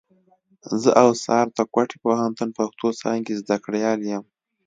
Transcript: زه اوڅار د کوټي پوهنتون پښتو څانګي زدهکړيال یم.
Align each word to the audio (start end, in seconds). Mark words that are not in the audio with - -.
زه 0.81 0.89
اوڅار 1.03 1.45
د 1.57 1.59
کوټي 1.73 1.97
پوهنتون 2.05 2.49
پښتو 2.57 2.87
څانګي 3.01 3.33
زدهکړيال 3.41 3.99
یم. 4.11 4.23